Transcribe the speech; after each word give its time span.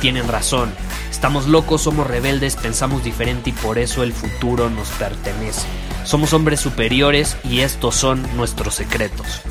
tienen 0.00 0.28
razón. 0.28 0.72
Estamos 1.10 1.46
locos, 1.46 1.82
somos 1.82 2.06
rebeldes, 2.06 2.56
pensamos 2.56 3.04
diferente 3.04 3.50
y 3.50 3.52
por 3.52 3.78
eso 3.78 4.02
el 4.02 4.12
futuro 4.12 4.70
nos 4.70 4.88
pertenece. 4.90 5.66
Somos 6.04 6.32
hombres 6.32 6.60
superiores 6.60 7.36
y 7.44 7.60
estos 7.60 7.94
son 7.94 8.22
nuestros 8.36 8.74
secretos. 8.74 9.42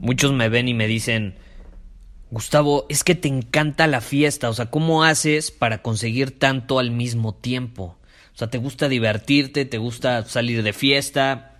Muchos 0.00 0.32
me 0.32 0.48
ven 0.48 0.68
y 0.68 0.74
me 0.74 0.88
dicen, 0.88 1.36
Gustavo, 2.32 2.86
es 2.88 3.04
que 3.04 3.14
te 3.14 3.28
encanta 3.28 3.86
la 3.86 4.00
fiesta, 4.00 4.48
o 4.50 4.54
sea, 4.54 4.66
¿cómo 4.66 5.04
haces 5.04 5.50
para 5.50 5.82
conseguir 5.82 6.38
tanto 6.38 6.78
al 6.78 6.90
mismo 6.90 7.34
tiempo? 7.34 7.98
O 8.34 8.38
sea, 8.38 8.48
¿te 8.48 8.58
gusta 8.58 8.88
divertirte? 8.88 9.64
¿Te 9.64 9.78
gusta 9.78 10.24
salir 10.24 10.62
de 10.62 10.72
fiesta? 10.72 11.51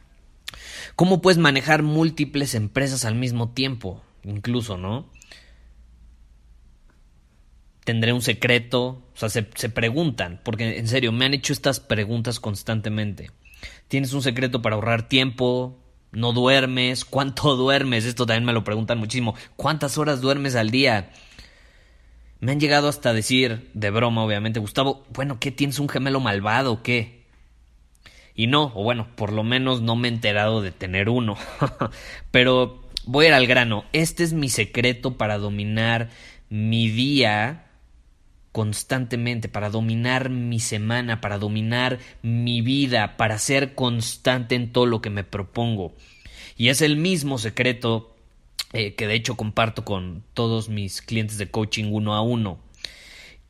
¿Cómo 1.02 1.20
puedes 1.20 1.38
manejar 1.38 1.82
múltiples 1.82 2.54
empresas 2.54 3.04
al 3.04 3.16
mismo 3.16 3.50
tiempo? 3.50 4.04
Incluso, 4.22 4.78
¿no? 4.78 5.10
¿Tendré 7.82 8.12
un 8.12 8.22
secreto? 8.22 9.02
O 9.12 9.16
sea, 9.16 9.28
se, 9.28 9.48
se 9.56 9.68
preguntan, 9.68 10.40
porque 10.44 10.78
en 10.78 10.86
serio, 10.86 11.10
me 11.10 11.24
han 11.24 11.34
hecho 11.34 11.52
estas 11.52 11.80
preguntas 11.80 12.38
constantemente. 12.38 13.32
¿Tienes 13.88 14.12
un 14.12 14.22
secreto 14.22 14.62
para 14.62 14.76
ahorrar 14.76 15.08
tiempo, 15.08 15.76
no 16.12 16.32
duermes, 16.32 17.04
cuánto 17.04 17.56
duermes, 17.56 18.04
esto 18.04 18.24
también 18.24 18.44
me 18.44 18.52
lo 18.52 18.62
preguntan 18.62 18.98
muchísimo, 18.98 19.34
cuántas 19.56 19.98
horas 19.98 20.20
duermes 20.20 20.54
al 20.54 20.70
día. 20.70 21.10
Me 22.38 22.52
han 22.52 22.60
llegado 22.60 22.86
hasta 22.86 23.12
decir, 23.12 23.72
de 23.74 23.90
broma 23.90 24.22
obviamente, 24.22 24.60
Gustavo, 24.60 25.04
bueno, 25.12 25.40
¿qué 25.40 25.50
tienes 25.50 25.80
un 25.80 25.88
gemelo 25.88 26.20
malvado 26.20 26.84
qué? 26.84 27.21
Y 28.34 28.46
no, 28.46 28.72
o 28.74 28.82
bueno, 28.82 29.08
por 29.14 29.32
lo 29.32 29.42
menos 29.42 29.82
no 29.82 29.96
me 29.96 30.08
he 30.08 30.12
enterado 30.12 30.62
de 30.62 30.72
tener 30.72 31.08
uno. 31.08 31.36
Pero 32.30 32.82
voy 33.04 33.26
a 33.26 33.28
ir 33.28 33.34
al 33.34 33.46
grano, 33.46 33.84
este 33.92 34.24
es 34.24 34.32
mi 34.32 34.48
secreto 34.48 35.16
para 35.16 35.38
dominar 35.38 36.10
mi 36.48 36.88
día 36.88 37.66
constantemente, 38.52 39.48
para 39.48 39.70
dominar 39.70 40.28
mi 40.28 40.60
semana, 40.60 41.20
para 41.20 41.38
dominar 41.38 41.98
mi 42.22 42.60
vida, 42.60 43.16
para 43.16 43.38
ser 43.38 43.74
constante 43.74 44.54
en 44.54 44.72
todo 44.72 44.86
lo 44.86 45.00
que 45.00 45.10
me 45.10 45.24
propongo. 45.24 45.94
Y 46.56 46.68
es 46.68 46.82
el 46.82 46.96
mismo 46.96 47.38
secreto 47.38 48.14
eh, 48.74 48.94
que 48.94 49.06
de 49.06 49.14
hecho 49.14 49.36
comparto 49.36 49.84
con 49.84 50.22
todos 50.34 50.68
mis 50.68 51.02
clientes 51.02 51.38
de 51.38 51.50
coaching 51.50 51.86
uno 51.92 52.14
a 52.14 52.22
uno. 52.22 52.58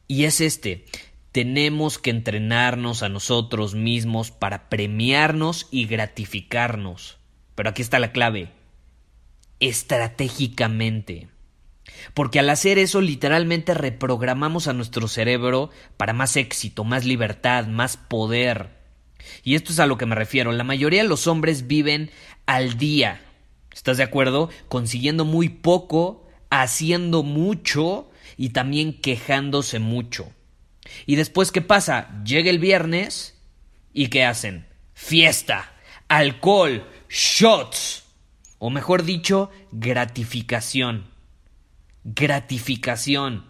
Y 0.07 0.25
es 0.25 0.41
este, 0.41 0.85
tenemos 1.33 1.99
que 1.99 2.11
entrenarnos 2.11 3.03
a 3.03 3.09
nosotros 3.09 3.75
mismos 3.75 4.31
para 4.31 4.69
premiarnos 4.69 5.67
y 5.71 5.87
gratificarnos. 5.87 7.19
Pero 7.55 7.71
aquí 7.71 7.81
está 7.83 7.99
la 7.99 8.13
clave, 8.13 8.53
estratégicamente. 9.59 11.29
Porque 12.15 12.39
al 12.39 12.51
hacer 12.51 12.79
eso 12.79 13.01
literalmente 13.01 13.75
reprogramamos 13.75 14.69
a 14.69 14.73
nuestro 14.73 15.09
cerebro 15.09 15.71
para 15.97 16.13
más 16.13 16.37
éxito, 16.37 16.85
más 16.85 17.05
libertad, 17.05 17.67
más 17.67 17.97
poder. 17.97 18.71
Y 19.43 19.55
esto 19.55 19.73
es 19.73 19.81
a 19.81 19.87
lo 19.87 19.97
que 19.97 20.07
me 20.07 20.15
refiero. 20.15 20.53
La 20.53 20.65
mayoría 20.65 21.03
de 21.03 21.09
los 21.09 21.27
hombres 21.27 21.67
viven 21.67 22.11
al 22.45 22.77
día. 22.77 23.23
¿Estás 23.73 23.97
de 23.97 24.03
acuerdo? 24.03 24.51
Consiguiendo 24.69 25.25
muy 25.25 25.49
poco, 25.49 26.29
haciendo 26.51 27.23
mucho 27.23 28.11
y 28.37 28.51
también 28.51 29.01
quejándose 29.01 29.79
mucho. 29.79 30.31
Y 31.07 31.17
después, 31.17 31.53
¿qué 31.53 31.63
pasa? 31.63 32.23
Llega 32.25 32.51
el 32.51 32.59
viernes 32.59 33.39
y 33.93 34.09
¿qué 34.09 34.25
hacen? 34.25 34.67
Fiesta, 34.95 35.73
alcohol, 36.09 36.87
shots. 37.09 38.05
O 38.59 38.71
mejor 38.71 39.05
dicho, 39.05 39.51
gratificación 39.73 41.13
gratificación. 42.05 43.45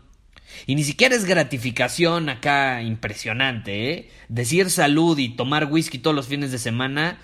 Y 0.67 0.75
ni 0.75 0.85
siquiera 0.85 1.15
es 1.15 1.25
gratificación 1.25 2.29
acá 2.29 2.83
impresionante, 2.83 3.93
¿eh? 3.93 4.11
Decir 4.29 4.71
salud 4.71 5.19
y 5.19 5.31
tomar 5.31 5.73
whisky 5.73 5.99
todos 5.99 6.15
los 6.15 6.29
fines 6.29 6.53
de 6.53 6.59
semana, 6.59 7.19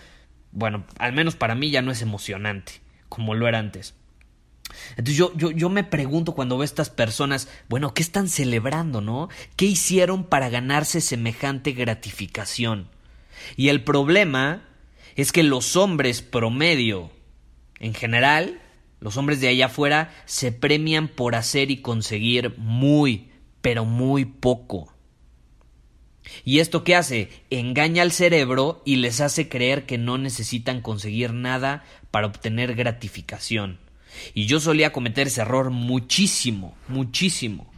bueno, 0.50 0.84
al 0.98 1.12
menos 1.12 1.36
para 1.36 1.54
mí 1.54 1.70
ya 1.70 1.82
no 1.82 1.92
es 1.92 2.00
emocionante, 2.00 2.80
como 3.08 3.34
lo 3.34 3.46
era 3.46 3.58
antes. 3.58 3.94
Entonces 4.90 5.16
yo, 5.16 5.32
yo, 5.36 5.50
yo 5.50 5.68
me 5.68 5.84
pregunto 5.84 6.34
cuando 6.34 6.56
veo 6.56 6.62
a 6.62 6.64
estas 6.64 6.90
personas, 6.90 7.48
bueno, 7.68 7.94
¿qué 7.94 8.02
están 8.02 8.28
celebrando, 8.28 9.00
no? 9.00 9.28
¿Qué 9.56 9.66
hicieron 9.66 10.24
para 10.24 10.48
ganarse 10.50 11.00
semejante 11.00 11.72
gratificación? 11.72 12.88
Y 13.56 13.68
el 13.68 13.84
problema 13.84 14.62
es 15.16 15.32
que 15.32 15.42
los 15.42 15.76
hombres 15.76 16.22
promedio, 16.22 17.10
en 17.80 17.94
general, 17.94 18.60
los 19.00 19.16
hombres 19.16 19.40
de 19.40 19.48
allá 19.48 19.66
afuera 19.66 20.14
se 20.26 20.52
premian 20.52 21.08
por 21.08 21.34
hacer 21.34 21.70
y 21.70 21.78
conseguir 21.78 22.54
muy, 22.56 23.30
pero 23.60 23.84
muy 23.84 24.24
poco. 24.24 24.92
¿Y 26.44 26.58
esto 26.58 26.84
qué 26.84 26.94
hace? 26.94 27.30
Engaña 27.50 28.02
al 28.02 28.12
cerebro 28.12 28.82
y 28.84 28.96
les 28.96 29.20
hace 29.20 29.48
creer 29.48 29.86
que 29.86 29.98
no 29.98 30.18
necesitan 30.18 30.82
conseguir 30.82 31.32
nada 31.32 31.84
para 32.10 32.26
obtener 32.26 32.74
gratificación. 32.74 33.78
Y 34.34 34.46
yo 34.46 34.60
solía 34.60 34.92
cometer 34.92 35.26
ese 35.26 35.42
error 35.42 35.70
muchísimo, 35.70 36.76
muchísimo. 36.88 37.70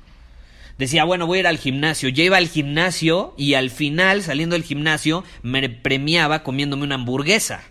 Decía, 0.79 1.05
bueno, 1.05 1.27
voy 1.27 1.39
a 1.39 1.41
ir 1.41 1.47
al 1.47 1.59
gimnasio. 1.59 2.09
Ya 2.09 2.25
iba 2.25 2.39
al 2.39 2.49
gimnasio 2.49 3.35
y 3.37 3.55
al 3.55 3.69
final, 3.69 4.23
saliendo 4.23 4.55
del 4.55 4.63
gimnasio, 4.63 5.25
me 5.43 5.69
premiaba 5.69 6.43
comiéndome 6.43 6.85
una 6.85 6.95
hamburguesa. 6.95 7.63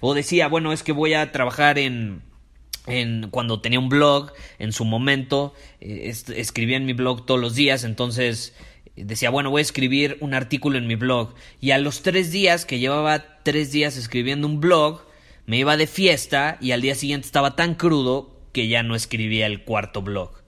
O 0.00 0.14
decía, 0.14 0.48
bueno, 0.48 0.72
es 0.72 0.82
que 0.82 0.92
voy 0.92 1.14
a 1.14 1.30
trabajar 1.30 1.78
en, 1.78 2.22
en, 2.86 3.28
cuando 3.30 3.60
tenía 3.60 3.78
un 3.78 3.88
blog 3.88 4.32
en 4.58 4.72
su 4.72 4.84
momento, 4.84 5.54
eh, 5.80 6.12
escribía 6.34 6.76
en 6.76 6.86
mi 6.86 6.92
blog 6.92 7.26
todos 7.26 7.40
los 7.40 7.54
días, 7.54 7.84
entonces 7.84 8.54
eh, 8.96 9.04
decía, 9.04 9.30
bueno, 9.30 9.50
voy 9.50 9.60
a 9.60 9.62
escribir 9.62 10.16
un 10.20 10.34
artículo 10.34 10.78
en 10.78 10.86
mi 10.86 10.94
blog. 10.94 11.34
Y 11.60 11.72
a 11.72 11.78
los 11.78 12.02
tres 12.02 12.32
días, 12.32 12.64
que 12.64 12.78
llevaba 12.78 13.42
tres 13.42 13.72
días 13.72 13.96
escribiendo 13.96 14.46
un 14.46 14.60
blog, 14.60 15.02
me 15.46 15.58
iba 15.58 15.76
de 15.76 15.86
fiesta 15.86 16.58
y 16.60 16.72
al 16.72 16.82
día 16.82 16.94
siguiente 16.94 17.26
estaba 17.26 17.56
tan 17.56 17.74
crudo 17.74 18.40
que 18.52 18.68
ya 18.68 18.82
no 18.82 18.94
escribía 18.94 19.46
el 19.46 19.64
cuarto 19.64 20.02
blog. 20.02 20.42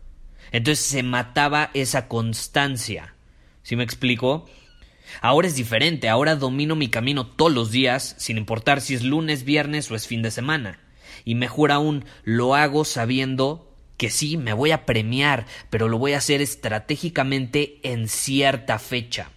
Entonces 0.52 0.84
se 0.84 1.02
mataba 1.02 1.70
esa 1.74 2.06
constancia. 2.06 3.14
¿Sí 3.62 3.76
me 3.76 3.84
explico? 3.84 4.46
Ahora 5.20 5.48
es 5.48 5.56
diferente, 5.56 6.08
ahora 6.08 6.36
domino 6.36 6.76
mi 6.76 6.88
camino 6.88 7.26
todos 7.26 7.52
los 7.52 7.70
días, 7.70 8.14
sin 8.18 8.38
importar 8.38 8.80
si 8.80 8.94
es 8.94 9.02
lunes, 9.02 9.44
viernes 9.44 9.90
o 9.90 9.94
es 9.94 10.06
fin 10.06 10.22
de 10.22 10.30
semana. 10.30 10.80
Y 11.24 11.34
mejor 11.34 11.72
aún, 11.72 12.04
lo 12.24 12.54
hago 12.54 12.84
sabiendo 12.84 13.74
que 13.96 14.10
sí, 14.10 14.36
me 14.36 14.52
voy 14.52 14.72
a 14.72 14.86
premiar, 14.86 15.46
pero 15.70 15.88
lo 15.88 15.98
voy 15.98 16.12
a 16.12 16.18
hacer 16.18 16.40
estratégicamente 16.40 17.78
en 17.82 18.08
cierta 18.08 18.78
fecha. 18.78 19.30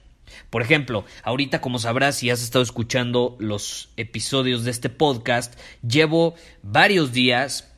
Por 0.50 0.62
ejemplo, 0.62 1.06
ahorita 1.24 1.60
como 1.60 1.78
sabrás 1.78 2.18
si 2.18 2.30
has 2.30 2.42
estado 2.42 2.64
escuchando 2.64 3.36
los 3.40 3.90
episodios 3.98 4.64
de 4.64 4.72
este 4.72 4.90
podcast, 4.90 5.60
llevo 5.86 6.36
varios 6.64 7.12
días, 7.12 7.70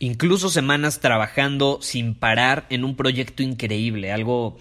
incluso 0.00 0.50
semanas 0.50 1.00
trabajando 1.00 1.78
sin 1.80 2.14
parar 2.14 2.66
en 2.70 2.84
un 2.84 2.96
proyecto 2.96 3.42
increíble, 3.42 4.12
algo 4.12 4.58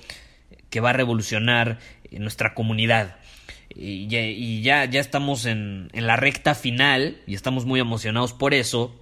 que 0.69 0.79
va 0.79 0.91
a 0.91 0.93
revolucionar 0.93 1.79
nuestra 2.11 2.53
comunidad. 2.53 3.17
Y, 3.69 4.07
ya, 4.61 4.85
ya, 4.85 4.99
estamos 4.99 5.45
en, 5.45 5.89
la 5.93 6.15
recta 6.15 6.55
final 6.55 7.17
y 7.25 7.35
estamos 7.35 7.65
muy 7.65 7.79
emocionados 7.79 8.33
por 8.33 8.53
eso. 8.53 8.95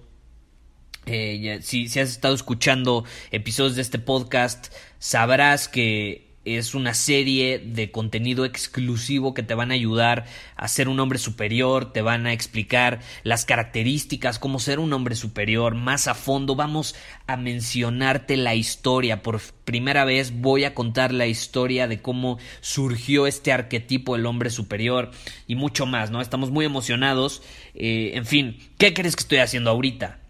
Eh, 1.04 1.60
si, 1.62 1.88
si 1.88 2.00
has 2.00 2.10
estado 2.10 2.34
escuchando 2.34 3.04
episodios 3.30 3.76
de 3.76 3.82
este 3.82 3.98
podcast, 3.98 4.72
sabrás 4.98 5.68
que 5.68 6.25
es 6.46 6.76
una 6.76 6.94
serie 6.94 7.58
de 7.58 7.90
contenido 7.90 8.44
exclusivo 8.44 9.34
que 9.34 9.42
te 9.42 9.54
van 9.54 9.72
a 9.72 9.74
ayudar 9.74 10.26
a 10.54 10.68
ser 10.68 10.88
un 10.88 11.00
hombre 11.00 11.18
superior, 11.18 11.92
te 11.92 12.02
van 12.02 12.26
a 12.26 12.32
explicar 12.32 13.00
las 13.24 13.44
características, 13.44 14.38
cómo 14.38 14.60
ser 14.60 14.78
un 14.78 14.92
hombre 14.92 15.16
superior 15.16 15.74
más 15.74 16.06
a 16.06 16.14
fondo. 16.14 16.54
Vamos 16.54 16.94
a 17.26 17.36
mencionarte 17.36 18.36
la 18.36 18.54
historia. 18.54 19.22
Por 19.22 19.40
primera 19.64 20.04
vez 20.04 20.40
voy 20.40 20.62
a 20.62 20.72
contar 20.72 21.12
la 21.12 21.26
historia 21.26 21.88
de 21.88 22.00
cómo 22.00 22.38
surgió 22.60 23.26
este 23.26 23.52
arquetipo 23.52 24.14
del 24.14 24.26
hombre 24.26 24.50
superior 24.50 25.10
y 25.48 25.56
mucho 25.56 25.84
más, 25.84 26.12
¿no? 26.12 26.20
Estamos 26.20 26.52
muy 26.52 26.64
emocionados. 26.64 27.42
Eh, 27.74 28.12
en 28.14 28.24
fin, 28.24 28.58
¿qué 28.78 28.94
crees 28.94 29.16
que 29.16 29.22
estoy 29.22 29.38
haciendo 29.38 29.70
ahorita? 29.70 30.20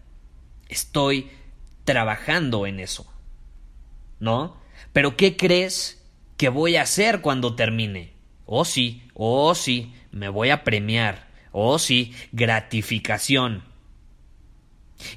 Estoy 0.67 1.29
trabajando 1.85 2.65
en 2.65 2.79
eso. 2.79 3.05
¿No? 4.19 4.57
Pero 4.93 5.15
¿qué 5.15 5.37
crees 5.37 5.97
¿Qué 6.37 6.49
voy 6.49 6.75
a 6.75 6.83
hacer 6.83 7.21
cuando 7.21 7.55
termine? 7.55 8.13
Oh 8.45 8.63
sí, 8.63 9.01
oh 9.15 9.55
sí, 9.55 9.91
me 10.11 10.29
voy 10.29 10.51
a 10.51 10.63
premiar. 10.63 11.27
Oh 11.51 11.79
sí, 11.79 12.13
gratificación. 12.31 13.63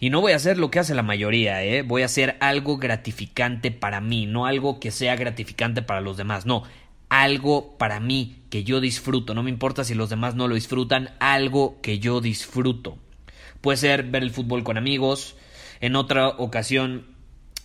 Y 0.01 0.09
no 0.09 0.23
voy 0.23 0.33
a 0.33 0.37
hacer 0.37 0.57
lo 0.57 0.71
que 0.71 0.79
hace 0.79 0.95
la 0.95 1.03
mayoría, 1.03 1.63
¿eh? 1.63 1.83
Voy 1.83 2.01
a 2.01 2.07
hacer 2.07 2.39
algo 2.41 2.79
gratificante 2.79 3.71
para 3.71 4.01
mí, 4.01 4.25
no 4.25 4.47
algo 4.47 4.81
que 4.81 4.91
sea 4.91 5.15
gratificante 5.15 5.83
para 5.83 6.01
los 6.01 6.17
demás, 6.17 6.47
no, 6.47 6.63
algo 7.11 7.77
para 7.77 8.01
mí 8.01 8.37
que 8.49 8.65
yo 8.65 8.81
disfruto, 8.81 9.35
no 9.35 9.43
me 9.43 9.51
importa 9.51 9.85
si 9.85 9.95
los 9.95 10.09
demás 10.09 10.35
no 10.37 10.49
lo 10.49 10.55
disfrutan, 10.55 11.11
algo 11.19 11.83
que 11.83 11.99
yo 11.99 12.23
disfruto. 12.23 12.97
Puede 13.61 13.77
ser 13.77 14.05
ver 14.05 14.23
el 14.23 14.31
fútbol 14.31 14.65
con 14.65 14.79
amigos, 14.79 15.37
en 15.81 15.97
otra 15.97 16.29
ocasión 16.29 17.07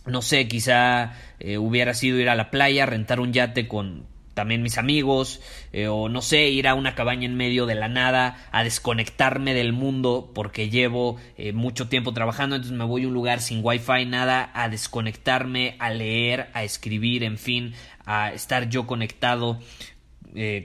no 0.05 0.21
sé, 0.21 0.47
quizá 0.47 1.13
eh, 1.39 1.57
hubiera 1.57 1.93
sido 1.93 2.19
ir 2.19 2.29
a 2.29 2.35
la 2.35 2.51
playa, 2.51 2.85
rentar 2.85 3.19
un 3.19 3.33
yate 3.33 3.67
con 3.67 4.05
también 4.33 4.61
mis 4.61 4.77
amigos, 4.77 5.39
eh, 5.71 5.87
o 5.87 6.09
no 6.09 6.21
sé, 6.21 6.49
ir 6.49 6.67
a 6.67 6.73
una 6.73 6.93
cabaña 6.93 7.25
en 7.25 7.37
medio 7.37 7.65
de 7.65 7.75
la 7.75 7.87
nada, 7.87 8.49
a 8.51 8.65
desconectarme 8.65 9.53
del 9.53 9.71
mundo 9.71 10.31
porque 10.35 10.69
llevo 10.69 11.17
eh, 11.37 11.53
mucho 11.53 11.87
tiempo 11.87 12.13
trabajando, 12.13 12.57
entonces 12.57 12.77
me 12.77 12.83
voy 12.83 13.05
a 13.05 13.07
un 13.07 13.13
lugar 13.13 13.39
sin 13.39 13.61
wifi, 13.63 14.05
nada, 14.05 14.51
a 14.53 14.67
desconectarme, 14.67 15.77
a 15.79 15.89
leer, 15.89 16.49
a 16.53 16.63
escribir, 16.63 17.23
en 17.23 17.37
fin, 17.37 17.73
a 18.05 18.33
estar 18.33 18.69
yo 18.69 18.85
conectado 18.85 19.59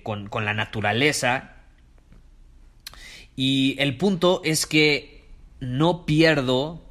con, 0.03 0.29
con 0.29 0.45
la 0.45 0.53
naturaleza. 0.53 1.55
Y 3.37 3.77
el 3.79 3.97
punto 3.97 4.43
es 4.45 4.67
que 4.67 5.21
no 5.61 6.05
pierdo 6.07 6.90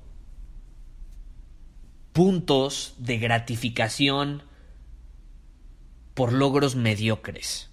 puntos 2.20 2.96
de 2.98 3.18
gratificación 3.18 4.44
por 6.16 6.34
logros 6.34 6.76
mediocres. 6.76 7.70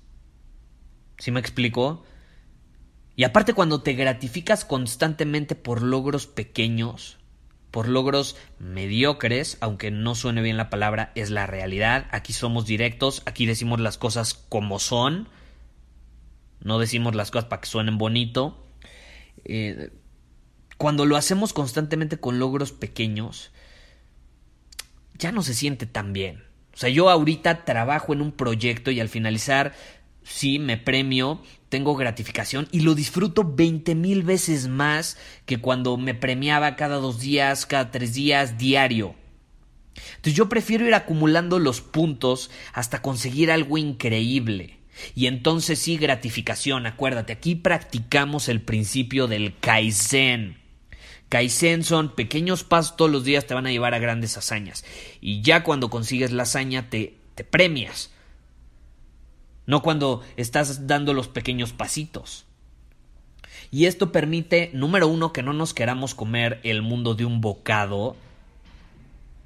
¿Sí 1.18 1.32
me 1.32 1.40
explico? 1.40 2.04
Y 3.16 3.24
aparte 3.24 3.54
cuando 3.54 3.82
te 3.82 3.94
gratificas 3.94 4.64
constantemente 4.64 5.56
por 5.56 5.82
logros 5.82 6.28
pequeños, 6.28 7.18
por 7.72 7.88
logros 7.88 8.36
mediocres, 8.60 9.58
aunque 9.60 9.90
no 9.90 10.14
suene 10.14 10.42
bien 10.42 10.56
la 10.56 10.70
palabra, 10.70 11.10
es 11.16 11.30
la 11.30 11.48
realidad. 11.48 12.06
Aquí 12.12 12.32
somos 12.32 12.66
directos, 12.66 13.24
aquí 13.26 13.46
decimos 13.46 13.80
las 13.80 13.98
cosas 13.98 14.34
como 14.34 14.78
son, 14.78 15.28
no 16.60 16.78
decimos 16.78 17.16
las 17.16 17.32
cosas 17.32 17.48
para 17.48 17.62
que 17.62 17.68
suenen 17.68 17.98
bonito. 17.98 18.64
Eh, 19.44 19.90
cuando 20.76 21.04
lo 21.04 21.16
hacemos 21.16 21.52
constantemente 21.52 22.20
con 22.20 22.38
logros 22.38 22.70
pequeños, 22.70 23.50
ya 25.18 25.32
no 25.32 25.42
se 25.42 25.54
siente 25.54 25.86
tan 25.86 26.12
bien. 26.12 26.44
O 26.74 26.76
sea, 26.78 26.90
yo 26.90 27.08
ahorita 27.08 27.64
trabajo 27.64 28.12
en 28.12 28.20
un 28.20 28.32
proyecto 28.32 28.90
y 28.90 29.00
al 29.00 29.08
finalizar, 29.08 29.74
sí, 30.22 30.58
me 30.58 30.76
premio, 30.76 31.42
tengo 31.68 31.96
gratificación 31.96 32.68
y 32.70 32.80
lo 32.80 32.94
disfruto 32.94 33.44
veinte 33.44 33.94
mil 33.94 34.22
veces 34.22 34.68
más 34.68 35.16
que 35.46 35.58
cuando 35.58 35.96
me 35.96 36.14
premiaba 36.14 36.76
cada 36.76 36.96
dos 36.96 37.20
días, 37.20 37.64
cada 37.64 37.90
tres 37.90 38.12
días, 38.14 38.58
diario. 38.58 39.14
Entonces 40.16 40.34
yo 40.34 40.48
prefiero 40.48 40.86
ir 40.86 40.94
acumulando 40.94 41.58
los 41.58 41.80
puntos 41.80 42.50
hasta 42.72 43.00
conseguir 43.00 43.50
algo 43.50 43.78
increíble. 43.78 44.78
Y 45.14 45.26
entonces 45.26 45.78
sí, 45.78 45.96
gratificación, 45.96 46.86
acuérdate, 46.86 47.32
aquí 47.32 47.54
practicamos 47.54 48.48
el 48.48 48.60
principio 48.60 49.26
del 49.26 49.58
Kaizen. 49.58 50.65
Kaizen 51.28 51.82
son 51.82 52.14
pequeños 52.14 52.62
pasos 52.62 52.96
todos 52.96 53.10
los 53.10 53.24
días 53.24 53.46
te 53.46 53.54
van 53.54 53.66
a 53.66 53.70
llevar 53.70 53.94
a 53.94 53.98
grandes 53.98 54.36
hazañas. 54.36 54.84
Y 55.20 55.42
ya 55.42 55.64
cuando 55.64 55.90
consigues 55.90 56.32
la 56.32 56.44
hazaña 56.44 56.88
te, 56.88 57.16
te 57.34 57.44
premias. 57.44 58.12
No 59.66 59.82
cuando 59.82 60.22
estás 60.36 60.86
dando 60.86 61.12
los 61.12 61.26
pequeños 61.26 61.72
pasitos. 61.72 62.46
Y 63.72 63.86
esto 63.86 64.12
permite, 64.12 64.70
número 64.72 65.08
uno, 65.08 65.32
que 65.32 65.42
no 65.42 65.52
nos 65.52 65.74
queramos 65.74 66.14
comer 66.14 66.60
el 66.62 66.82
mundo 66.82 67.14
de 67.14 67.24
un 67.24 67.40
bocado. 67.40 68.16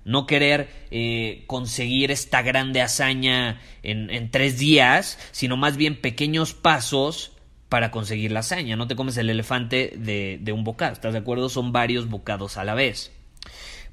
No 0.04 0.26
querer 0.26 0.68
eh, 0.90 1.44
conseguir 1.46 2.10
esta 2.10 2.42
grande 2.42 2.82
hazaña 2.82 3.62
en, 3.82 4.10
en 4.10 4.30
tres 4.30 4.58
días, 4.58 5.18
sino 5.32 5.56
más 5.56 5.78
bien 5.78 5.98
pequeños 5.98 6.52
pasos 6.52 7.32
para 7.70 7.90
conseguir 7.90 8.32
la 8.32 8.40
hazaña. 8.40 8.76
No 8.76 8.88
te 8.88 8.96
comes 8.96 9.16
el 9.16 9.30
elefante 9.30 9.94
de, 9.96 10.52
un 10.52 10.64
bocado, 10.64 10.92
¿estás 10.92 11.14
de 11.14 11.20
acuerdo? 11.20 11.48
Son 11.48 11.72
varios 11.72 12.10
bocados 12.10 12.58
a 12.58 12.64
la 12.64 12.74
vez. 12.74 13.12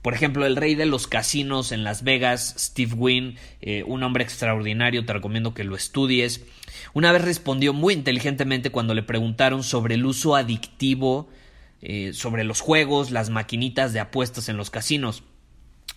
Por 0.01 0.13
ejemplo, 0.13 0.45
el 0.45 0.55
rey 0.55 0.75
de 0.75 0.85
los 0.85 1.07
casinos 1.07 1.71
en 1.71 1.83
Las 1.83 2.03
Vegas, 2.03 2.55
Steve 2.57 2.93
Wynn, 2.95 3.35
eh, 3.61 3.83
un 3.83 4.03
hombre 4.03 4.23
extraordinario, 4.23 5.05
te 5.05 5.13
recomiendo 5.13 5.53
que 5.53 5.63
lo 5.63 5.75
estudies. 5.75 6.43
Una 6.93 7.11
vez 7.11 7.23
respondió 7.23 7.71
muy 7.71 7.93
inteligentemente 7.93 8.71
cuando 8.71 8.93
le 8.93 9.03
preguntaron 9.03 9.63
sobre 9.63 9.95
el 9.95 10.05
uso 10.05 10.35
adictivo, 10.35 11.29
eh, 11.81 12.13
sobre 12.13 12.43
los 12.43 12.61
juegos, 12.61 13.11
las 13.11 13.29
maquinitas 13.29 13.93
de 13.93 13.99
apuestas 13.99 14.49
en 14.49 14.57
los 14.57 14.71
casinos. 14.71 15.23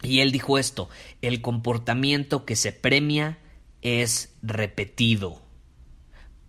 Y 0.03 0.21
él 0.21 0.32
dijo 0.32 0.59
esto, 0.59 0.91
el 1.23 1.41
comportamiento 1.41 2.44
que 2.44 2.56
se 2.56 2.73
premia 2.73 3.38
es 3.81 4.35
repetido. 4.43 5.50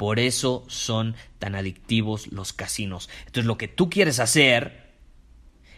Por 0.01 0.17
eso 0.17 0.65
son 0.67 1.15
tan 1.37 1.53
adictivos 1.53 2.31
los 2.31 2.53
casinos. 2.53 3.07
Entonces 3.19 3.45
lo 3.45 3.59
que 3.59 3.67
tú 3.67 3.91
quieres 3.91 4.19
hacer 4.19 4.95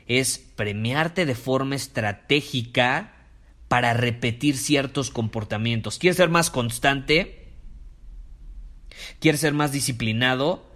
es 0.08 0.38
premiarte 0.38 1.26
de 1.26 1.36
forma 1.36 1.76
estratégica 1.76 3.28
para 3.68 3.94
repetir 3.94 4.56
ciertos 4.56 5.10
comportamientos. 5.10 6.00
¿Quieres 6.00 6.16
ser 6.16 6.30
más 6.30 6.50
constante? 6.52 7.50
¿Quieres 9.20 9.42
ser 9.42 9.52
más 9.52 9.74
disciplinado? 9.74 10.72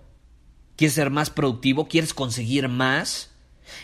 ¿Quieres 0.76 0.96
ser 0.96 1.10
más 1.10 1.30
productivo? 1.30 1.88
¿Quieres 1.88 2.14
conseguir 2.14 2.68
más? 2.68 3.32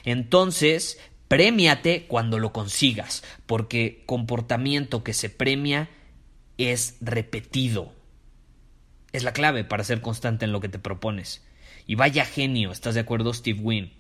Entonces, 0.04 1.00
premiate 1.30 2.06
cuando 2.08 2.38
lo 2.38 2.52
consigas, 2.52 3.24
porque 3.46 4.04
comportamiento 4.08 5.06
que 5.06 5.14
se 5.14 5.30
premia 5.30 5.90
es 6.58 6.98
repetido 7.00 8.03
es 9.14 9.24
la 9.24 9.34
clave 9.34 9.64
para 9.64 9.84
ser 9.84 10.02
constante 10.02 10.46
en 10.46 10.52
lo 10.52 10.60
que 10.60 10.70
te 10.70 10.80
propones. 10.80 11.42
Y 11.88 11.96
vaya 11.96 12.26
genio, 12.26 12.72
¿estás 12.72 12.96
de 12.96 13.02
acuerdo, 13.02 13.34
Steve 13.34 13.60
Wynn? 13.62 13.94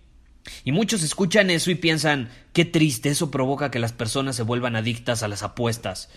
Y 0.65 0.71
muchos 0.71 1.03
escuchan 1.03 1.49
eso 1.49 1.71
y 1.71 1.75
piensan, 1.75 2.29
qué 2.51 2.65
triste, 2.65 3.09
eso 3.09 3.31
provoca 3.31 3.71
que 3.71 3.79
las 3.79 3.93
personas 3.93 4.35
se 4.35 4.43
vuelvan 4.43 4.75
adictas 4.75 5.23
a 5.23 5.27
las 5.27 5.43
apuestas. 5.43 6.09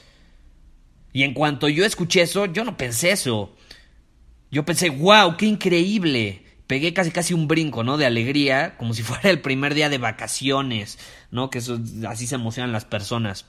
Y 1.12 1.23
en 1.23 1.35
cuanto 1.35 1.69
yo 1.69 1.85
escuché 1.85 2.23
eso, 2.23 2.47
yo 2.47 2.65
no 2.65 2.76
pensé 2.76 3.11
eso. 3.11 3.55
Yo 4.50 4.65
pensé, 4.65 4.91
wow, 4.91 5.37
qué 5.37 5.47
increíble. 5.47 6.43
Pegué 6.67 6.93
casi 6.93 7.11
casi 7.11 7.35
un 7.35 7.47
brinco, 7.47 7.85
¿no? 7.85 7.97
De 7.97 8.07
alegría, 8.07 8.76
como 8.76 8.95
si 8.95 9.03
fuera 9.05 9.31
el 9.31 9.41
primer 9.41 9.75
día 9.75 9.88
de 9.88 9.99
vacaciones, 9.99 10.99
¿no? 11.31 11.50
Que 11.50 11.59
así 12.09 12.26
se 12.26 12.35
emocionan 12.35 12.73
las 12.73 12.85
personas. 12.85 13.47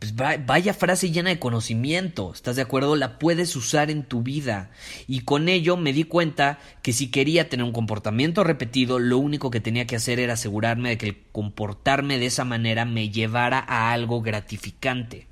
Pues 0.00 0.14
vaya 0.16 0.72
frase 0.72 1.10
llena 1.10 1.28
de 1.28 1.38
conocimiento, 1.38 2.32
¿estás 2.32 2.56
de 2.56 2.62
acuerdo? 2.62 2.96
La 2.96 3.18
puedes 3.18 3.54
usar 3.54 3.90
en 3.90 4.02
tu 4.02 4.22
vida. 4.22 4.70
Y 5.06 5.20
con 5.20 5.50
ello 5.50 5.76
me 5.76 5.92
di 5.92 6.04
cuenta 6.04 6.58
que 6.80 6.94
si 6.94 7.10
quería 7.10 7.50
tener 7.50 7.64
un 7.64 7.72
comportamiento 7.72 8.42
repetido, 8.42 8.98
lo 8.98 9.18
único 9.18 9.50
que 9.50 9.60
tenía 9.60 9.86
que 9.86 9.96
hacer 9.96 10.18
era 10.18 10.32
asegurarme 10.32 10.88
de 10.88 10.98
que 10.98 11.06
el 11.06 11.22
comportarme 11.32 12.18
de 12.18 12.24
esa 12.24 12.46
manera 12.46 12.86
me 12.86 13.10
llevara 13.10 13.58
a 13.58 13.92
algo 13.92 14.22
gratificante. 14.22 15.26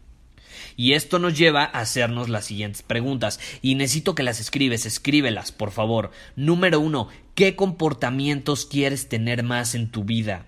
Y 0.76 0.92
esto 0.92 1.18
nos 1.18 1.36
lleva 1.36 1.64
a 1.64 1.80
hacernos 1.80 2.28
las 2.28 2.44
siguientes 2.44 2.82
preguntas. 2.82 3.40
Y 3.62 3.74
necesito 3.74 4.14
que 4.14 4.22
las 4.22 4.38
escribes, 4.38 4.84
escríbelas, 4.84 5.50
por 5.50 5.70
favor. 5.70 6.10
Número 6.36 6.78
uno, 6.78 7.08
¿qué 7.34 7.56
comportamientos 7.56 8.66
quieres 8.66 9.08
tener 9.08 9.42
más 9.42 9.74
en 9.74 9.90
tu 9.90 10.04
vida? 10.04 10.46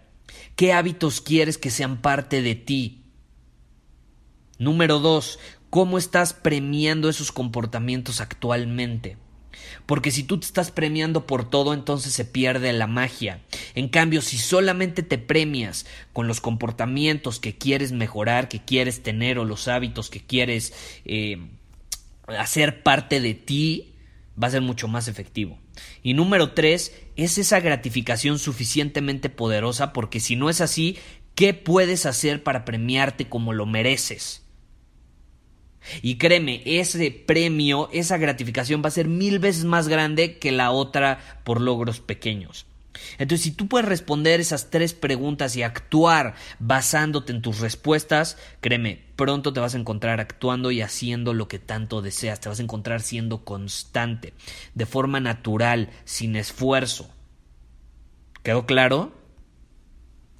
¿Qué 0.56 0.74
hábitos 0.74 1.22
quieres 1.22 1.56
que 1.56 1.70
sean 1.70 2.02
parte 2.02 2.42
de 2.42 2.54
ti? 2.54 2.99
Número 4.60 4.98
dos, 4.98 5.38
¿cómo 5.70 5.96
estás 5.96 6.34
premiando 6.34 7.08
esos 7.08 7.32
comportamientos 7.32 8.20
actualmente? 8.20 9.16
Porque 9.86 10.10
si 10.10 10.22
tú 10.22 10.38
te 10.38 10.44
estás 10.44 10.70
premiando 10.70 11.26
por 11.26 11.48
todo, 11.48 11.72
entonces 11.72 12.12
se 12.12 12.26
pierde 12.26 12.70
la 12.74 12.86
magia. 12.86 13.40
En 13.74 13.88
cambio, 13.88 14.20
si 14.20 14.36
solamente 14.36 15.02
te 15.02 15.16
premias 15.16 15.86
con 16.12 16.28
los 16.28 16.42
comportamientos 16.42 17.40
que 17.40 17.56
quieres 17.56 17.92
mejorar, 17.92 18.50
que 18.50 18.62
quieres 18.62 19.02
tener 19.02 19.38
o 19.38 19.46
los 19.46 19.66
hábitos 19.66 20.10
que 20.10 20.20
quieres 20.20 20.74
eh, 21.06 21.38
hacer 22.26 22.82
parte 22.82 23.22
de 23.22 23.32
ti, 23.32 23.94
va 24.40 24.48
a 24.48 24.50
ser 24.50 24.60
mucho 24.60 24.88
más 24.88 25.08
efectivo. 25.08 25.58
Y 26.02 26.12
número 26.12 26.52
tres, 26.52 26.94
es 27.16 27.38
esa 27.38 27.60
gratificación 27.60 28.38
suficientemente 28.38 29.30
poderosa 29.30 29.94
porque 29.94 30.20
si 30.20 30.36
no 30.36 30.50
es 30.50 30.60
así, 30.60 30.98
¿qué 31.34 31.54
puedes 31.54 32.04
hacer 32.04 32.42
para 32.42 32.66
premiarte 32.66 33.26
como 33.26 33.54
lo 33.54 33.64
mereces? 33.64 34.44
Y 36.02 36.16
créeme, 36.16 36.62
ese 36.64 37.10
premio, 37.10 37.88
esa 37.92 38.18
gratificación 38.18 38.82
va 38.84 38.88
a 38.88 38.92
ser 38.92 39.08
mil 39.08 39.38
veces 39.38 39.64
más 39.64 39.88
grande 39.88 40.38
que 40.38 40.52
la 40.52 40.70
otra 40.70 41.40
por 41.44 41.60
logros 41.60 42.00
pequeños. 42.00 42.66
Entonces, 43.18 43.44
si 43.44 43.50
tú 43.52 43.66
puedes 43.66 43.88
responder 43.88 44.40
esas 44.40 44.70
tres 44.70 44.94
preguntas 44.94 45.56
y 45.56 45.62
actuar 45.62 46.34
basándote 46.58 47.32
en 47.32 47.42
tus 47.42 47.60
respuestas, 47.60 48.36
créeme, 48.60 49.02
pronto 49.16 49.52
te 49.52 49.60
vas 49.60 49.74
a 49.74 49.78
encontrar 49.78 50.20
actuando 50.20 50.70
y 50.70 50.82
haciendo 50.82 51.32
lo 51.32 51.48
que 51.48 51.58
tanto 51.58 52.02
deseas. 52.02 52.40
Te 52.40 52.48
vas 52.48 52.60
a 52.60 52.62
encontrar 52.62 53.00
siendo 53.00 53.44
constante, 53.44 54.34
de 54.74 54.86
forma 54.86 55.20
natural, 55.20 55.90
sin 56.04 56.36
esfuerzo. 56.36 57.10
¿Quedó 58.42 58.66
claro? 58.66 59.12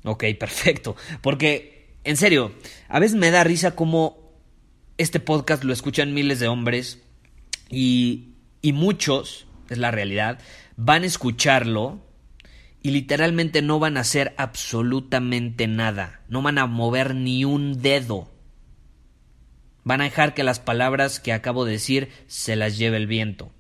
Ok, 0.05 0.25
perfecto. 0.39 0.97
Porque, 1.23 1.95
en 2.05 2.17
serio, 2.17 2.53
a 2.89 2.99
veces 2.99 3.17
me 3.17 3.31
da 3.31 3.45
risa 3.45 3.75
como 3.75 4.20
este 4.99 5.21
podcast 5.21 5.65
lo 5.65 5.73
escuchan 5.73 6.15
miles 6.15 6.41
de 6.41 6.49
hombres 6.49 7.03
y, 7.71 8.35
y 8.63 8.73
muchos, 8.73 9.47
es 9.69 9.79
la 9.79 9.91
realidad, 9.91 10.39
van 10.77 11.03
a 11.03 11.07
escucharlo 11.07 12.01
y 12.83 12.91
literalmente 12.91 13.63
no 13.63 13.79
van 13.79 13.97
a 13.97 14.01
hacer 14.01 14.35
absolutamente 14.39 15.67
nada, 15.67 16.23
no 16.29 16.43
van 16.43 16.59
a 16.59 16.67
mover 16.67 17.15
ni 17.15 17.45
un 17.45 17.81
dedo. 17.83 18.31
Van 19.85 20.01
a 20.01 20.05
dejar 20.05 20.35
que 20.35 20.45
las 20.45 20.61
palabras 20.61 21.21
que 21.21 21.33
acabo 21.33 21.65
de 21.65 21.73
decir 21.73 22.11
se 22.27 22.57
las 22.57 22.79
lleve 22.79 22.97
el 22.97 23.07
viento. 23.07 23.53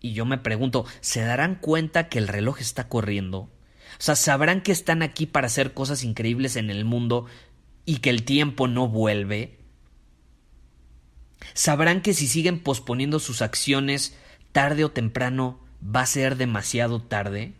Y 0.00 0.12
yo 0.12 0.24
me 0.24 0.38
pregunto, 0.38 0.86
¿se 1.00 1.20
darán 1.20 1.56
cuenta 1.56 2.08
que 2.08 2.18
el 2.18 2.28
reloj 2.28 2.60
está 2.60 2.88
corriendo? 2.88 3.38
O 3.38 4.02
sea, 4.02 4.16
¿sabrán 4.16 4.62
que 4.62 4.72
están 4.72 5.02
aquí 5.02 5.26
para 5.26 5.46
hacer 5.46 5.74
cosas 5.74 6.04
increíbles 6.04 6.56
en 6.56 6.70
el 6.70 6.84
mundo 6.84 7.26
y 7.84 7.98
que 7.98 8.10
el 8.10 8.22
tiempo 8.22 8.66
no 8.68 8.88
vuelve? 8.88 9.58
Sabrán 11.54 12.02
que 12.02 12.14
si 12.14 12.26
siguen 12.26 12.60
posponiendo 12.60 13.18
sus 13.18 13.42
acciones, 13.42 14.16
tarde 14.52 14.84
o 14.84 14.90
temprano 14.90 15.60
va 15.84 16.02
a 16.02 16.06
ser 16.06 16.36
demasiado 16.36 17.02
tarde. 17.02 17.54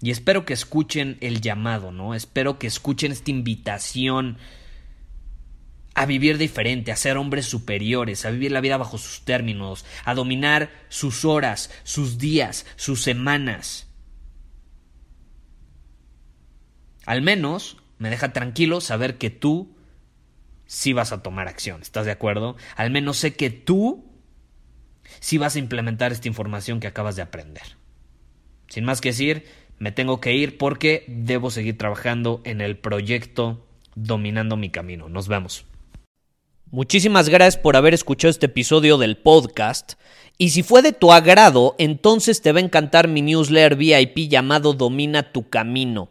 Y 0.00 0.10
espero 0.10 0.44
que 0.44 0.52
escuchen 0.52 1.16
el 1.20 1.40
llamado, 1.40 1.90
¿no? 1.90 2.14
Espero 2.14 2.58
que 2.58 2.66
escuchen 2.66 3.12
esta 3.12 3.30
invitación 3.30 4.38
a 5.94 6.04
vivir 6.04 6.36
diferente, 6.36 6.92
a 6.92 6.96
ser 6.96 7.16
hombres 7.16 7.46
superiores, 7.46 8.26
a 8.26 8.30
vivir 8.30 8.52
la 8.52 8.60
vida 8.60 8.76
bajo 8.76 8.98
sus 8.98 9.24
términos, 9.24 9.86
a 10.04 10.14
dominar 10.14 10.70
sus 10.90 11.24
horas, 11.24 11.70
sus 11.84 12.18
días, 12.18 12.66
sus 12.76 13.02
semanas. 13.02 13.86
Al 17.06 17.22
menos 17.22 17.78
me 17.98 18.10
deja 18.10 18.34
tranquilo 18.34 18.82
saber 18.82 19.16
que 19.16 19.30
tú 19.30 19.75
sí 20.66 20.92
vas 20.92 21.12
a 21.12 21.22
tomar 21.22 21.48
acción. 21.48 21.82
¿Estás 21.82 22.06
de 22.06 22.12
acuerdo? 22.12 22.56
Al 22.76 22.90
menos 22.90 23.16
sé 23.18 23.34
que 23.34 23.50
tú 23.50 24.04
sí 25.20 25.38
vas 25.38 25.56
a 25.56 25.58
implementar 25.58 26.12
esta 26.12 26.28
información 26.28 26.80
que 26.80 26.86
acabas 26.86 27.16
de 27.16 27.22
aprender. 27.22 27.76
Sin 28.68 28.84
más 28.84 29.00
que 29.00 29.10
decir, 29.10 29.46
me 29.78 29.92
tengo 29.92 30.20
que 30.20 30.34
ir 30.34 30.58
porque 30.58 31.04
debo 31.08 31.50
seguir 31.50 31.78
trabajando 31.78 32.40
en 32.44 32.60
el 32.60 32.76
proyecto 32.78 33.66
Dominando 33.94 34.56
mi 34.56 34.70
Camino. 34.70 35.08
Nos 35.08 35.28
vemos. 35.28 35.64
Muchísimas 36.70 37.28
gracias 37.28 37.56
por 37.62 37.76
haber 37.76 37.94
escuchado 37.94 38.30
este 38.30 38.46
episodio 38.46 38.98
del 38.98 39.16
podcast. 39.16 39.94
Y 40.36 40.50
si 40.50 40.62
fue 40.62 40.82
de 40.82 40.92
tu 40.92 41.12
agrado, 41.12 41.76
entonces 41.78 42.42
te 42.42 42.52
va 42.52 42.58
a 42.58 42.62
encantar 42.62 43.08
mi 43.08 43.22
newsletter 43.22 43.76
VIP 43.76 44.28
llamado 44.28 44.72
Domina 44.72 45.32
tu 45.32 45.48
Camino. 45.48 46.10